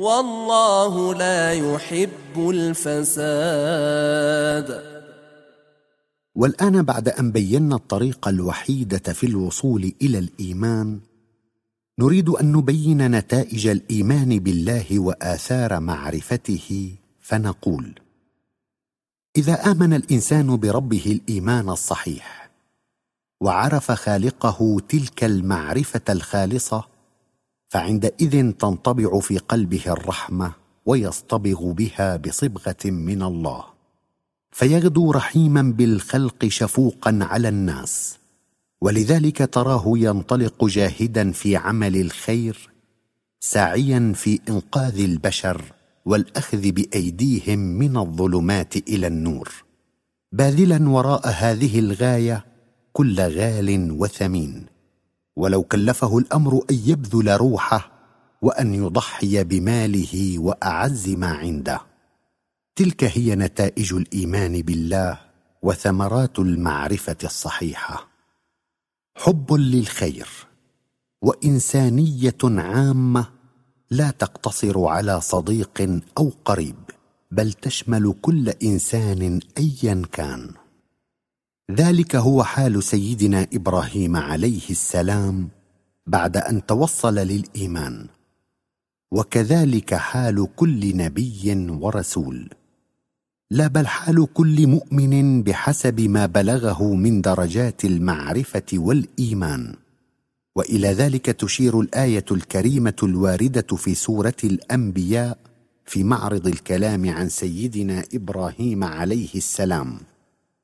والله 0.00 1.14
لا 1.14 1.52
يحب 1.52 2.50
الفساد. 2.50 3.90
والآن 6.34 6.82
بعد 6.82 7.08
أن 7.08 7.30
بينا 7.32 7.76
الطريق 7.76 8.28
الوحيدة 8.28 9.12
في 9.12 9.26
الوصول 9.26 9.92
إلى 10.02 10.18
الإيمان 10.18 11.00
نريد 11.98 12.28
أن 12.28 12.52
نبين 12.52 13.10
نتائج 13.10 13.66
الإيمان 13.66 14.38
بالله 14.38 14.98
وآثار 14.98 15.80
معرفته 15.80 16.94
فنقول 17.20 18.00
إذا 19.36 19.70
آمن 19.70 19.94
الإنسان 19.94 20.56
بربه 20.56 21.04
الإيمان 21.06 21.68
الصحيح 21.68 22.50
وعرف 23.40 23.92
خالقه 23.92 24.80
تلك 24.88 25.24
المعرفة 25.24 26.00
الخالصة 26.08 26.84
فعندئذ 27.70 28.52
تنطبع 28.52 29.20
في 29.20 29.38
قلبه 29.38 29.82
الرحمة 29.86 30.52
ويصطبغ 30.86 31.72
بها 31.72 32.16
بصبغة 32.16 32.84
من 32.84 33.22
الله. 33.22 33.64
فيغدو 34.50 35.10
رحيما 35.10 35.62
بالخلق 35.62 36.46
شفوقا 36.48 37.18
على 37.22 37.48
الناس. 37.48 38.18
ولذلك 38.80 39.48
تراه 39.52 39.84
ينطلق 39.86 40.64
جاهدا 40.64 41.32
في 41.32 41.56
عمل 41.56 41.96
الخير 41.96 42.70
ساعيا 43.40 44.12
في 44.16 44.40
إنقاذ 44.48 45.00
البشر 45.00 45.62
والأخذ 46.04 46.70
بأيديهم 46.70 47.58
من 47.58 47.96
الظلمات 47.96 48.76
إلى 48.76 49.06
النور. 49.06 49.48
باذلا 50.32 50.88
وراء 50.88 51.28
هذه 51.28 51.78
الغاية 51.78 52.44
كل 52.92 53.20
غال 53.20 53.96
وثمين. 53.98 54.79
ولو 55.36 55.62
كلفه 55.62 56.18
الأمر 56.18 56.64
أن 56.70 56.80
يبذل 56.86 57.36
روحه 57.36 57.90
وأن 58.42 58.74
يضحي 58.74 59.44
بماله 59.44 60.38
وأعز 60.38 61.08
ما 61.08 61.26
عنده. 61.26 61.80
تلك 62.76 63.04
هي 63.04 63.34
نتائج 63.34 63.94
الإيمان 63.94 64.62
بالله 64.62 65.20
وثمرات 65.62 66.38
المعرفة 66.38 67.16
الصحيحة. 67.24 68.08
حب 69.16 69.52
للخير 69.52 70.28
وإنسانية 71.22 72.38
عامة 72.44 73.26
لا 73.90 74.10
تقتصر 74.10 74.84
على 74.84 75.20
صديق 75.20 76.00
أو 76.18 76.32
قريب 76.44 76.76
بل 77.30 77.52
تشمل 77.52 78.14
كل 78.22 78.48
إنسان 78.48 79.40
ايا 79.58 80.02
كان. 80.12 80.59
ذلك 81.74 82.16
هو 82.16 82.44
حال 82.44 82.82
سيدنا 82.82 83.46
إبراهيم 83.52 84.16
عليه 84.16 84.70
السلام 84.70 85.48
بعد 86.06 86.36
أن 86.36 86.66
توصل 86.66 87.14
للإيمان. 87.14 88.06
وكذلك 89.12 89.94
حال 89.94 90.48
كل 90.56 90.96
نبي 90.96 91.66
ورسول. 91.70 92.48
لا 93.50 93.66
بل 93.66 93.86
حال 93.86 94.32
كل 94.34 94.66
مؤمن 94.66 95.42
بحسب 95.42 96.00
ما 96.00 96.26
بلغه 96.26 96.94
من 96.94 97.20
درجات 97.20 97.84
المعرفة 97.84 98.66
والإيمان. 98.72 99.74
وإلى 100.56 100.88
ذلك 100.88 101.26
تشير 101.26 101.80
الآية 101.80 102.24
الكريمة 102.30 102.96
الواردة 103.02 103.76
في 103.76 103.94
سورة 103.94 104.36
الأنبياء 104.44 105.38
في 105.86 106.04
معرض 106.04 106.46
الكلام 106.46 107.10
عن 107.10 107.28
سيدنا 107.28 108.04
إبراهيم 108.14 108.84
عليه 108.84 109.34
السلام. 109.34 109.98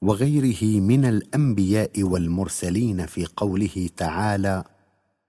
وغيره 0.03 0.81
من 0.81 1.05
الأنبياء 1.05 2.03
والمرسلين 2.03 3.07
في 3.07 3.27
قوله 3.37 3.89
تعالى 3.97 4.65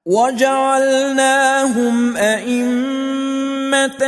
وجعلناهم 0.06 1.58
أئمة 2.18 4.04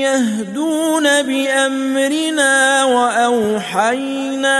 يهدون 0.00 1.22
بأمرنا 1.22 2.84
وأوحينا 2.84 4.56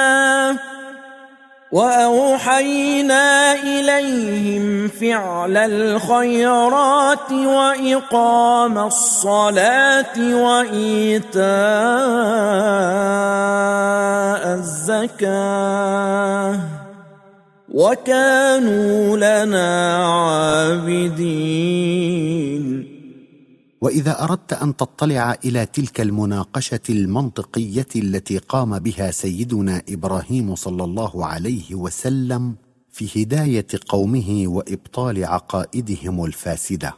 وأوحينا 1.72 3.52
إليهم 3.52 4.88
فعل 4.88 5.56
الخيرات 5.56 7.32
وإقام 7.32 8.78
الصلاة 8.78 10.18
وإيتاء 10.18 11.46
الزكاة. 14.54 16.58
وكانوا 17.68 19.16
لنا 19.16 19.96
عابدين. 20.06 21.36
وإذا 23.86 24.24
أردت 24.24 24.52
أن 24.52 24.76
تطلع 24.76 25.36
إلى 25.44 25.66
تلك 25.66 26.00
المناقشة 26.00 26.80
المنطقية 26.90 27.86
التي 27.96 28.38
قام 28.38 28.78
بها 28.78 29.10
سيدنا 29.10 29.82
إبراهيم 29.88 30.54
صلى 30.54 30.84
الله 30.84 31.26
عليه 31.26 31.74
وسلم 31.74 32.54
في 32.90 33.22
هداية 33.22 33.66
قومه 33.88 34.42
وإبطال 34.46 35.24
عقائدهم 35.24 36.24
الفاسدة. 36.24 36.96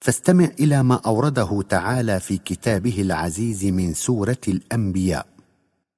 فاستمع 0.00 0.50
إلى 0.60 0.82
ما 0.82 0.94
أورده 0.94 1.62
تعالى 1.62 2.20
في 2.20 2.38
كتابه 2.38 3.00
العزيز 3.00 3.64
من 3.64 3.94
سورة 3.94 4.44
الأنبياء. 4.48 5.26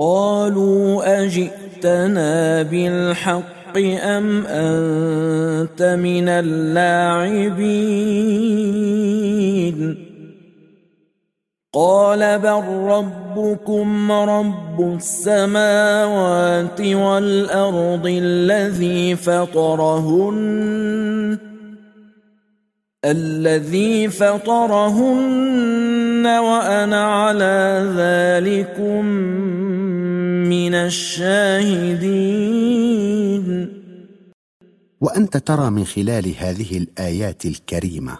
قالوا 0.00 1.22
أجئتنا 1.24 2.62
بالحق 2.62 3.78
أم 4.02 4.46
أنت 4.46 5.82
من 5.82 6.28
اللاعبين؟ 6.28 7.60
قال 11.74 12.38
بل 12.38 12.62
ربكم 12.66 14.12
رب 14.12 14.96
السماوات 14.96 16.80
والأرض 16.80 18.06
الذي 18.06 19.16
فطرهن 19.16 20.50
الذي 23.04 24.08
فطرهن 24.08 25.40
وأنا 26.26 27.24
على 27.24 27.86
ذلكم 27.96 29.04
من 30.50 30.74
الشاهدين. 30.74 32.26
وأنت 35.00 35.36
ترى 35.36 35.70
من 35.70 35.84
خلال 35.84 36.34
هذه 36.36 36.78
الآيات 36.78 37.44
الكريمة 37.46 38.18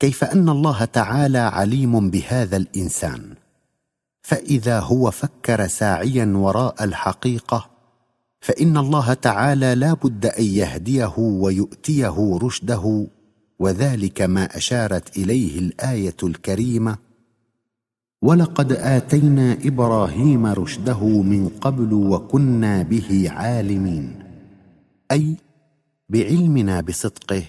كيف 0.00 0.24
أن 0.24 0.48
الله 0.48 0.84
تعالى 0.84 1.38
عليم 1.38 2.10
بهذا 2.10 2.56
الإنسان. 2.56 3.34
فإذا 4.22 4.80
هو 4.80 5.10
فكر 5.10 5.66
ساعيا 5.66 6.32
وراء 6.36 6.84
الحقيقة 6.84 7.70
فإن 8.40 8.76
الله 8.76 9.14
تعالى 9.14 9.74
لا 9.74 9.92
بد 9.94 10.26
أن 10.26 10.44
يهديه 10.44 11.14
ويؤتيه 11.18 12.38
رشده 12.42 13.06
وذلك 13.58 14.22
ما 14.22 14.56
أشارت 14.56 15.16
إليه 15.16 15.58
الآية 15.58 16.16
الكريمة 16.22 16.96
ولقد 18.22 18.72
آتينا 18.72 19.58
إبراهيم 19.64 20.46
رشده 20.46 21.04
من 21.22 21.48
قبل 21.48 21.92
وكنا 21.94 22.82
به 22.82 23.30
عالمين. 23.30 24.22
أي 25.12 25.36
بعلمنا 26.08 26.80
بصدقه 26.80 27.44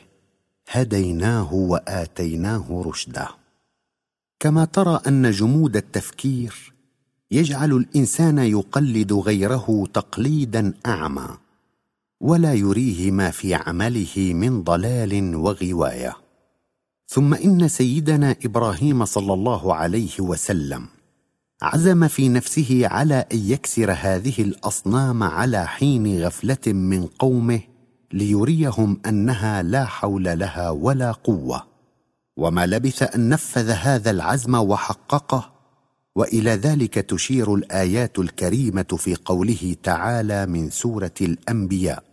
هديناه 0.69 1.53
وآتيناه 1.53 2.83
رشده. 2.85 3.27
كما 4.39 4.65
ترى 4.65 4.99
أن 5.07 5.31
جمود 5.31 5.75
التفكير 5.75 6.73
يجعل 7.31 7.71
الإنسان 7.73 8.37
يقلد 8.37 9.13
غيره 9.13 9.87
تقليدا 9.93 10.73
أعمى 10.85 11.27
ولا 12.21 12.53
يريه 12.53 13.11
ما 13.11 13.31
في 13.31 13.53
عمله 13.53 14.33
من 14.33 14.63
ضلال 14.63 15.35
وغواية. 15.35 16.22
ثم 17.13 17.33
إن 17.33 17.67
سيدنا 17.67 18.35
إبراهيم 18.45 19.05
صلى 19.05 19.33
الله 19.33 19.75
عليه 19.75 20.19
وسلم 20.19 20.85
عزم 21.61 22.07
في 22.07 22.29
نفسه 22.29 22.87
على 22.87 23.25
أن 23.33 23.39
يكسر 23.39 23.91
هذه 23.91 24.33
الأصنام 24.39 25.23
على 25.23 25.67
حين 25.67 26.23
غفلة 26.23 26.73
من 26.73 27.05
قومه 27.05 27.59
ليريهم 28.13 29.01
أنها 29.05 29.63
لا 29.63 29.85
حول 29.85 30.23
لها 30.23 30.69
ولا 30.69 31.11
قوة. 31.11 31.63
وما 32.37 32.65
لبث 32.65 33.15
أن 33.15 33.29
نفذ 33.29 33.69
هذا 33.69 34.11
العزم 34.11 34.55
وحققه 34.55 35.51
وإلى 36.15 36.51
ذلك 36.51 36.93
تشير 36.93 37.55
الآيات 37.55 38.19
الكريمة 38.19 38.97
في 38.97 39.15
قوله 39.15 39.75
تعالى 39.83 40.45
من 40.45 40.69
سورة 40.69 41.13
الأنبياء. 41.21 42.12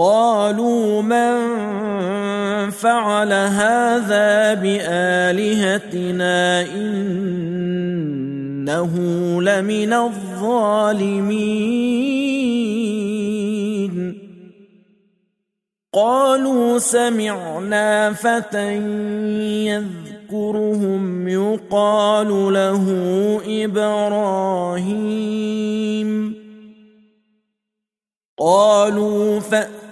قالوا 0.00 1.02
من 1.02 1.36
فعل 2.70 3.32
هذا 3.32 4.54
بآلهتنا 4.54 6.40
إنه 6.62 7.02
لمن 9.42 9.92
الظالمين. 9.92 11.50
قالوا 15.92 16.78
سمعنا 16.78 18.12
فتى 18.12 18.76
يذكرهم 19.66 21.28
يقال 21.28 22.52
له 22.52 22.84
إبراهيم. 23.64 24.90
قالوا 28.38 29.40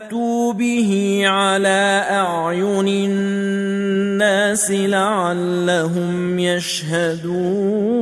فأتوا 0.08 0.52
به 0.52 1.22
على 1.24 2.06
أعين 2.10 2.88
الناس 2.88 4.70
لعلهم 4.70 6.38
يشهدون. 6.38 7.94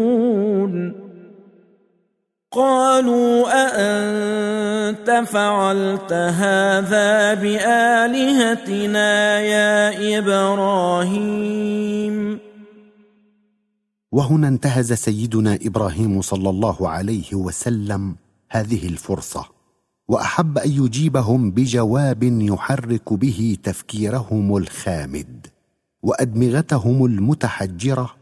قالوا 2.52 3.48
أأنت 3.50 5.22
فعلت 5.26 6.12
هذا 6.12 7.34
بآلهتنا 7.34 9.40
يا 9.40 10.18
إبراهيم؟ 10.18 12.16
وهنا 14.12 14.48
انتهز 14.48 14.92
سيدنا 14.92 15.58
إبراهيم 15.62 16.22
صلى 16.22 16.50
الله 16.50 16.88
عليه 16.88 17.34
وسلم 17.34 18.16
هذه 18.50 18.88
الفرصة. 18.88 19.55
وأحب 20.08 20.58
أن 20.58 20.70
يجيبهم 20.70 21.50
بجواب 21.50 22.22
يحرك 22.22 23.12
به 23.12 23.56
تفكيرهم 23.62 24.56
الخامد 24.56 25.46
وأدمغتهم 26.02 27.04
المتحجرة 27.04 28.14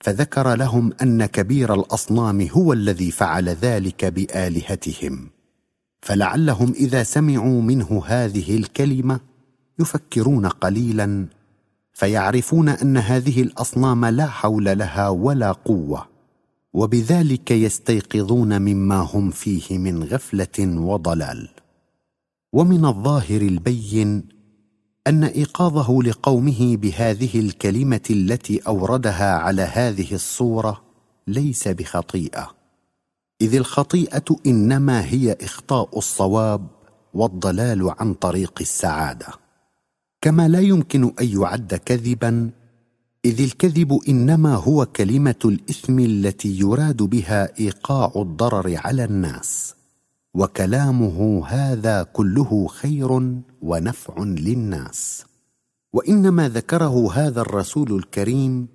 فذكر 0.00 0.54
لهم 0.54 0.92
أن 1.02 1.26
كبير 1.26 1.74
الأصنام 1.74 2.48
هو 2.52 2.72
الذي 2.72 3.10
فعل 3.10 3.48
ذلك 3.48 4.04
بآلهتهم. 4.04 5.30
فلعلهم 6.00 6.72
إذا 6.72 7.02
سمعوا 7.02 7.62
منه 7.62 8.02
هذه 8.06 8.56
الكلمة 8.56 9.20
يفكرون 9.78 10.46
قليلا 10.46 11.26
فيعرفون 11.92 12.68
أن 12.68 12.96
هذه 12.96 13.42
الأصنام 13.42 14.04
لا 14.04 14.26
حول 14.26 14.78
لها 14.78 15.08
ولا 15.08 15.52
قوة. 15.52 16.11
وبذلك 16.74 17.50
يستيقظون 17.50 18.62
مما 18.62 18.96
هم 18.96 19.30
فيه 19.30 19.78
من 19.78 20.04
غفلة 20.04 20.80
وضلال. 20.80 21.48
ومن 22.52 22.84
الظاهر 22.84 23.40
البين 23.42 24.28
أن 25.06 25.24
إيقاظه 25.24 26.02
لقومه 26.02 26.76
بهذه 26.76 27.40
الكلمة 27.40 28.00
التي 28.10 28.58
أوردها 28.58 29.34
على 29.34 29.62
هذه 29.62 30.14
الصورة 30.14 30.82
ليس 31.26 31.68
بخطيئة. 31.68 32.50
إذ 33.40 33.54
الخطيئة 33.54 34.24
إنما 34.46 35.04
هي 35.04 35.36
إخطاء 35.40 35.98
الصواب 35.98 36.66
والضلال 37.14 37.94
عن 37.98 38.14
طريق 38.14 38.54
السعادة. 38.60 39.26
كما 40.20 40.48
لا 40.48 40.60
يمكن 40.60 41.12
أن 41.20 41.40
يعد 41.40 41.74
كذبا 41.74 42.50
إذ 43.24 43.40
الكذب 43.40 44.00
إنما 44.08 44.54
هو 44.54 44.86
كلمة 44.86 45.34
الإثم 45.44 45.98
التي 45.98 46.58
يراد 46.58 46.96
بها 46.96 47.58
إيقاع 47.60 48.12
الضرر 48.16 48.76
على 48.84 49.04
الناس 49.04 49.74
وكلامه 50.34 51.46
هذا 51.46 52.02
كله 52.02 52.66
خير 52.66 53.40
ونفع 53.62 54.14
للناس. 54.18 55.24
وإنما 55.92 56.48
ذكره 56.48 57.12
هذا 57.12 57.40
الرسول 57.40 57.92
الكريم 57.92 58.68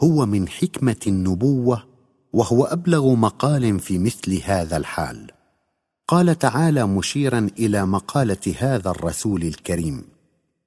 هو 0.00 0.26
من 0.26 0.48
حكمة 0.48 1.00
النبوة 1.06 1.84
وهو 2.32 2.64
أبلغ 2.64 3.14
مقال 3.14 3.80
في 3.80 3.98
مثل 3.98 4.40
هذا 4.44 4.76
الحال. 4.76 5.30
قال 6.08 6.38
تعالى 6.38 6.86
مشيرا 6.86 7.48
إلى 7.58 7.86
مقالة 7.86 8.54
هذا 8.58 8.90
الرسول 8.90 9.42
الكريم 9.42 10.13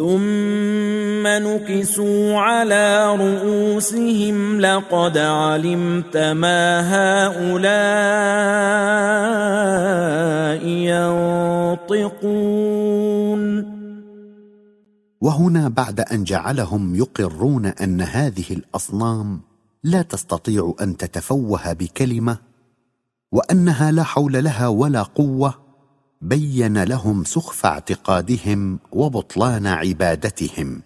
ثم 0.00 1.26
نكسوا 1.26 2.38
على 2.38 3.16
رؤوسهم 3.16 4.60
لقد 4.60 5.18
علمت 5.18 6.16
ما 6.16 6.80
هؤلاء 6.96 7.60
ينطقون. 11.86 12.60
وهنا 15.20 15.68
بعد 15.68 16.00
أن 16.00 16.24
جعلهم 16.24 16.94
يقرون 16.94 17.66
أن 17.66 18.00
هذه 18.00 18.44
الأصنام 18.50 19.40
لا 19.84 20.02
تستطيع 20.02 20.74
أن 20.80 20.96
تتفوه 20.96 21.72
بكلمة 21.72 22.38
وأنها 23.32 23.90
لا 23.90 24.02
حول 24.02 24.44
لها 24.44 24.68
ولا 24.68 25.02
قوة 25.02 25.59
بين 26.20 26.82
لهم 26.82 27.24
سخف 27.24 27.66
اعتقادهم 27.66 28.78
وبطلان 28.92 29.66
عبادتهم 29.66 30.82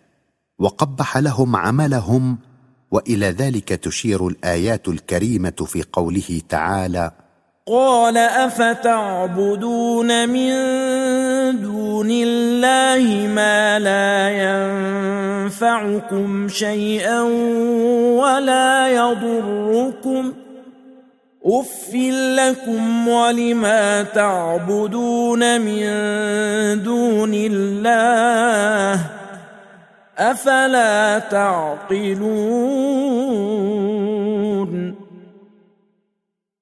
وقبح 0.59 1.17
لهم 1.17 1.57
عملهم 1.57 2.39
وإلى 2.91 3.27
ذلك 3.27 3.69
تشير 3.69 4.29
الآيات 4.29 4.89
الكريمة 4.89 5.67
في 5.67 5.85
قوله 5.93 6.41
تعالى 6.49 7.11
قال 7.69 8.17
أفتعبدون 8.17 10.29
من 10.29 10.53
دون 11.63 12.11
الله 12.11 13.29
ما 13.35 13.79
لا 13.79 14.31
ينفعكم 15.45 16.49
شيئا 16.49 17.21
ولا 18.21 18.89
يضركم؟ 18.89 20.33
اف 21.47 21.95
لكم 22.39 23.09
ولما 23.09 24.03
تعبدون 24.03 25.61
من 25.61 25.85
دون 26.83 27.31
الله 27.35 29.11
افلا 30.19 31.19
تعقلون 31.19 32.65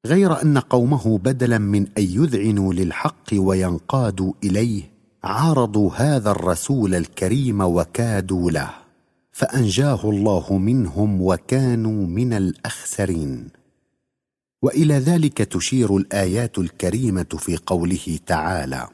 غير 0.07 0.43
أن 0.43 0.59
قومه 0.59 1.19
بدلا 1.19 1.59
من 1.59 1.87
أن 1.99 2.03
يذعنوا 2.03 2.75
للحق 2.75 3.31
وينقادوا 3.33 4.33
إليه 4.45 4.83
عارضوا 5.25 5.91
هذا 5.97 6.31
الرسول 6.31 6.95
الكريم 6.95 7.61
وكادوا 7.61 8.51
له 8.51 8.71
فأنجاه 9.33 10.01
الله 10.05 10.59
منهم 10.59 11.23
وكانوا 11.23 12.07
من 12.07 12.33
الأخسرين. 12.33 13.62
وإلى 14.63 14.95
ذلك 14.95 15.39
تشير 15.39 15.97
الآيات 15.97 16.59
الكريمة 16.59 17.27
في 17.39 17.59
قوله 17.67 18.19
تعالى 18.27 18.87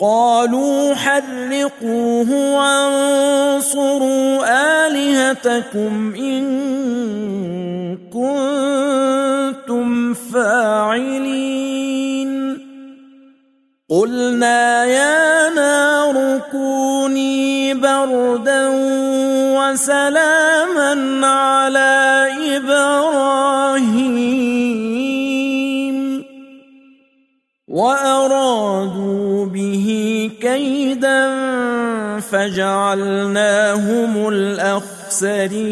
قالوا 0.00 0.94
حرقوه 0.94 2.56
وانصروا 2.56 4.46
آلهتكم 4.86 6.14
إن 6.14 6.44
كنتم 8.12 10.14
فاعلين. 10.14 11.90
قلنا 13.90 14.84
يا 14.84 15.50
نار 15.54 16.40
كوني 16.50 17.74
بردا 17.74 18.68
وسلاما 19.58 21.26
على 21.26 22.19
وأرادوا 27.70 29.46
به 29.46 29.86
كيدا 30.40 31.30
فجعلناهم 32.20 34.12
الأخسرين. 34.28 35.70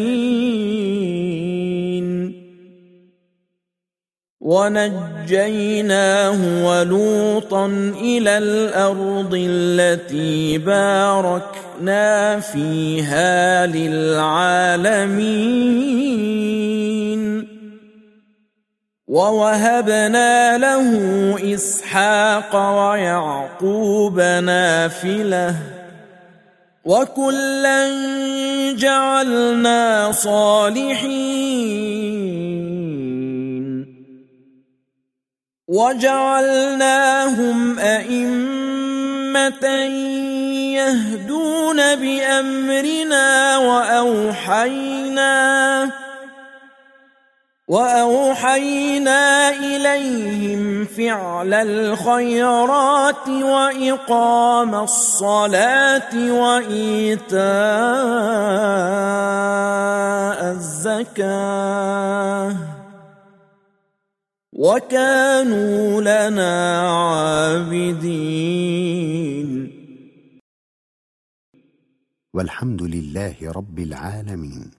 ونجيناه 4.49 6.39
ولوطا 6.65 7.65
إلى 8.01 8.37
الأرض 8.37 9.33
التي 9.49 10.57
باركنا 10.57 12.39
فيها 12.39 13.65
للعالمين. 13.67 15.09
ووهبنا 19.09 20.57
له 20.57 20.85
إسحاق 21.53 22.55
ويعقوب 22.55 24.19
نافلة 24.19 25.55
وكلا 26.85 27.89
جعلنا 28.73 30.11
صالحين 30.11 31.49
وجعلناهم 35.67 36.99
أئمة 37.79 39.65
يهدون 40.77 41.95
بأمرنا 41.95 43.57
وأوحينا 43.57 45.29
وأوحينا 47.69 49.49
إليهم 49.49 50.85
فعل 50.85 51.53
الخيرات 51.53 53.29
وإقام 53.29 54.75
الصلاة 54.75 56.31
وإيتاء 56.33 57.39
الزكاة 60.51 62.55
وكانوا 64.53 66.01
لنا 66.01 66.81
عابدين. 66.89 68.29
والحمد 72.33 72.81
لله 72.81 73.35
رب 73.41 73.79
العالمين. 73.79 74.78